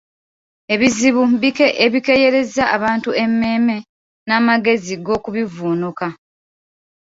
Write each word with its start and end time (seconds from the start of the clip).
Ebizibu 0.73 1.21
ebikeeyereza 1.85 2.63
abantu 2.75 3.09
emmeeme 3.23 3.77
n’amagezi 4.27 4.93
g’okubivvuunuka. 5.05 6.07